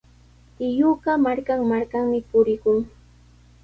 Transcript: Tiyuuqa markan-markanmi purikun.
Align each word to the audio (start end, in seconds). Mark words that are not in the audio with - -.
Tiyuuqa 0.55 1.11
markan-markanmi 1.25 2.19
purikun. 2.29 2.77